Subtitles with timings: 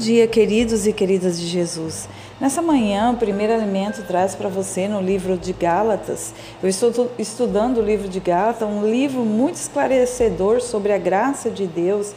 [0.00, 2.08] dia, queridos e queridas de Jesus.
[2.40, 6.32] Nessa manhã, o primeiro alimento traz para você no livro de Gálatas.
[6.62, 11.66] Eu estou estudando o livro de Gálatas, um livro muito esclarecedor sobre a graça de
[11.66, 12.14] Deus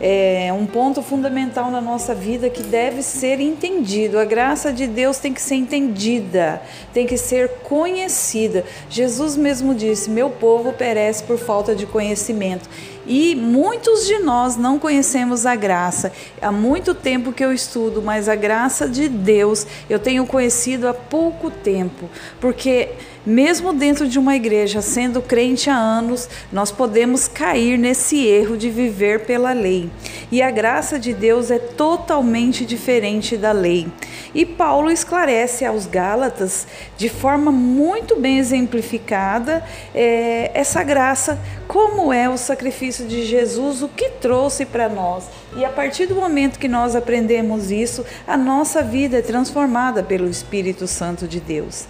[0.00, 4.18] é um ponto fundamental na nossa vida que deve ser entendido.
[4.18, 6.62] A graça de Deus tem que ser entendida,
[6.94, 8.64] tem que ser conhecida.
[8.88, 12.66] Jesus mesmo disse: Meu povo perece por falta de conhecimento.
[13.06, 16.12] E muitos de nós não conhecemos a graça.
[16.40, 20.94] Há muito tempo que eu estudo, mas a graça de Deus eu tenho conhecido há
[20.94, 22.08] pouco tempo,
[22.40, 22.90] porque
[23.24, 28.70] mesmo dentro de uma igreja, sendo crente há anos, nós podemos cair nesse erro de
[28.70, 29.90] viver pela lei.
[30.32, 33.88] E a graça de Deus é totalmente diferente da lei.
[34.34, 42.28] E Paulo esclarece aos Gálatas, de forma muito bem exemplificada, é, essa graça, como é
[42.28, 45.24] o sacrifício de Jesus, o que trouxe para nós.
[45.56, 50.28] E a partir do momento que nós aprendemos isso, a nossa vida é transformada pelo
[50.28, 51.86] Espírito Santo de Deus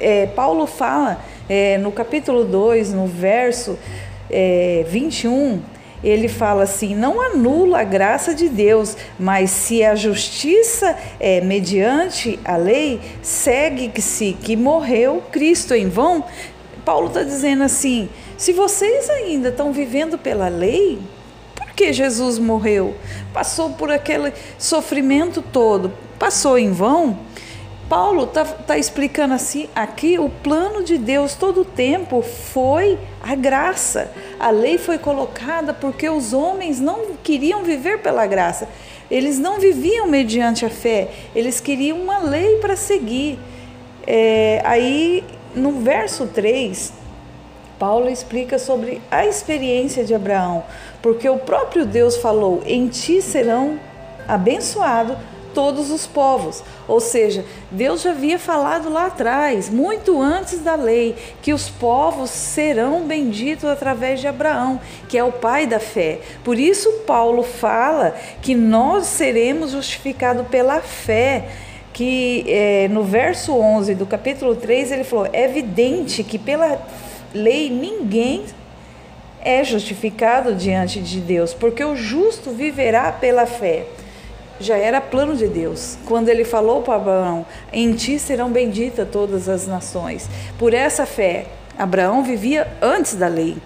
[0.00, 3.78] é, Paulo fala é, no capítulo 2, no verso
[4.30, 5.60] é, 21,
[6.04, 12.38] ele fala assim: não anula a graça de Deus, mas se a justiça é mediante
[12.44, 16.24] a lei, segue-se que morreu Cristo em vão.
[16.84, 20.98] Paulo está dizendo assim: se vocês ainda estão vivendo pela lei,
[21.54, 22.94] por que Jesus morreu?
[23.32, 27.18] Passou por aquele sofrimento todo, passou em vão?
[27.88, 33.34] Paulo está tá explicando assim aqui o plano de Deus todo o tempo foi a
[33.34, 34.10] graça.
[34.40, 38.68] A lei foi colocada porque os homens não queriam viver pela graça.
[39.10, 41.10] Eles não viviam mediante a fé.
[41.34, 43.38] Eles queriam uma lei para seguir.
[44.06, 45.22] É, aí
[45.54, 46.92] no verso 3,
[47.78, 50.64] Paulo explica sobre a experiência de Abraão,
[51.02, 53.78] porque o próprio Deus falou: em ti serão
[54.26, 55.16] abençoados
[55.54, 56.62] todos os povos.
[56.86, 62.30] Ou seja, Deus já havia falado lá atrás, muito antes da lei, que os povos
[62.30, 66.20] serão benditos através de Abraão, que é o pai da fé.
[66.42, 71.48] Por isso, Paulo fala que nós seremos justificados pela fé
[71.92, 76.84] que é, no verso 11 do capítulo 3 ele falou: é evidente que pela
[77.32, 78.42] lei ninguém
[79.40, 83.86] é justificado diante de Deus, porque o justo viverá pela fé
[84.60, 85.96] já era plano de Deus.
[86.06, 90.28] Quando ele falou para Abraão: Em ti serão benditas todas as nações.
[90.58, 91.46] Por essa fé,
[91.78, 93.56] Abraão vivia antes da lei.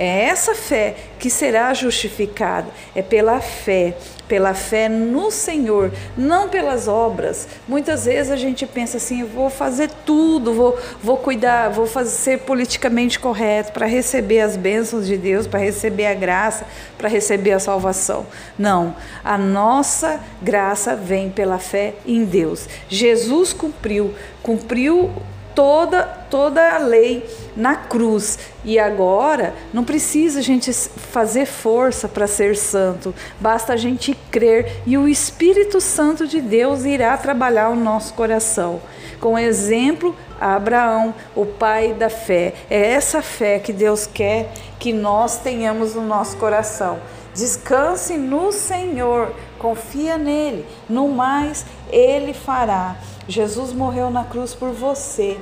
[0.00, 3.96] É essa fé que será justificada, é pela fé,
[4.28, 7.48] pela fé no Senhor, não pelas obras.
[7.66, 12.38] Muitas vezes a gente pensa assim: vou fazer tudo, vou, vou cuidar, vou fazer, ser
[12.42, 16.64] politicamente correto para receber as bênçãos de Deus, para receber a graça,
[16.96, 18.24] para receber a salvação.
[18.56, 18.94] Não,
[19.24, 22.68] a nossa graça vem pela fé em Deus.
[22.88, 25.10] Jesus cumpriu, cumpriu
[25.58, 28.38] toda, toda a lei na cruz.
[28.64, 34.82] E agora não precisa a gente fazer força para ser santo, basta a gente crer
[34.86, 38.80] e o Espírito Santo de Deus irá trabalhar o nosso coração.
[39.20, 42.54] Com exemplo, Abraão, o pai da fé.
[42.70, 47.00] É essa fé que Deus quer que nós tenhamos no nosso coração.
[47.34, 52.96] Descanse no Senhor, confia nele, no mais ele fará.
[53.28, 55.38] Jesus morreu na cruz por você.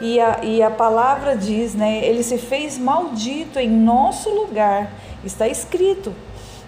[0.00, 2.04] E a, e a palavra diz, né?
[2.04, 4.90] Ele se fez maldito em nosso lugar.
[5.24, 6.12] Está escrito.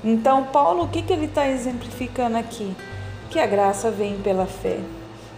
[0.03, 2.75] Então, Paulo, o que, que ele está exemplificando aqui?
[3.29, 4.79] Que a graça vem pela fé.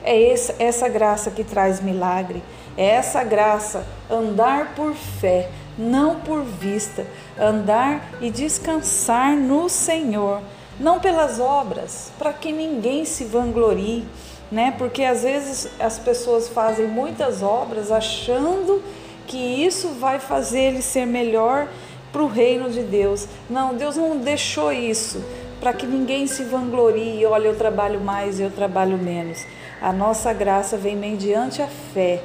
[0.05, 2.43] É essa, essa graça que traz milagre.
[2.77, 7.07] É essa graça, andar por fé, não por vista.
[7.39, 10.41] Andar e descansar no Senhor.
[10.81, 14.07] Não pelas obras, para que ninguém se vanglorie
[14.53, 14.75] né?
[14.77, 18.83] Porque às vezes as pessoas fazem muitas obras achando
[19.27, 21.67] que isso vai fazer ele ser melhor
[22.13, 23.27] para o reino de Deus.
[23.49, 25.25] Não, Deus não deixou isso
[25.59, 29.47] para que ninguém se vanglorie, olha, eu trabalho mais, eu trabalho menos.
[29.81, 32.23] A nossa graça vem mediante a fé.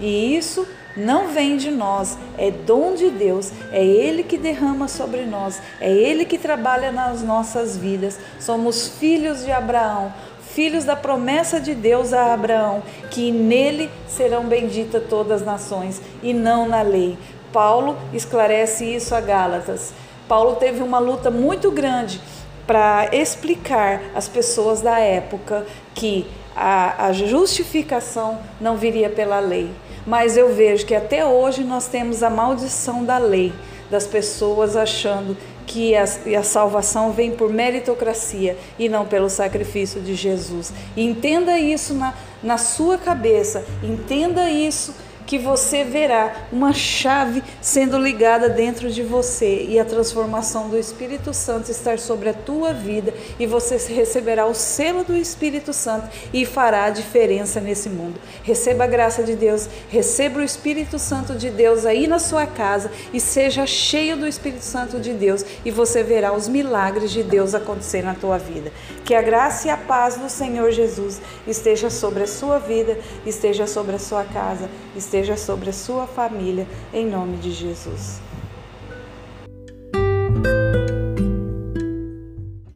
[0.00, 0.66] E isso
[0.96, 5.92] não vem de nós, é dom de Deus, é Ele que derrama sobre nós, é
[5.92, 8.18] Ele que trabalha nas nossas vidas.
[8.40, 10.12] Somos filhos de Abraão,
[10.58, 12.82] filhos da promessa de Deus a Abraão,
[13.12, 17.16] que nele serão benditas todas as nações e não na lei.
[17.52, 19.92] Paulo esclarece isso a Gálatas.
[20.26, 22.20] Paulo teve uma luta muito grande
[22.66, 25.64] para explicar às pessoas da época
[25.94, 26.26] que
[26.56, 29.70] a, a, justificação não viria pela lei.
[30.04, 33.52] Mas eu vejo que até hoje nós temos a maldição da lei,
[33.88, 35.36] das pessoas achando
[35.68, 40.72] que a, a salvação vem por meritocracia e não pelo sacrifício de Jesus.
[40.96, 44.94] entenda isso na, na sua cabeça, entenda isso
[45.28, 51.34] que você verá uma chave sendo ligada dentro de você e a transformação do Espírito
[51.34, 56.46] Santo estar sobre a tua vida e você receberá o selo do Espírito Santo e
[56.46, 58.18] fará a diferença nesse mundo.
[58.42, 62.90] Receba a graça de Deus, receba o Espírito Santo de Deus aí na sua casa
[63.12, 67.54] e seja cheio do Espírito Santo de Deus e você verá os milagres de Deus
[67.54, 68.72] acontecer na tua vida.
[69.04, 73.66] Que a graça e a paz do Senhor Jesus esteja sobre a sua vida, esteja
[73.66, 78.27] sobre a sua casa, esteja sobre a sua família, em nome de Jesus.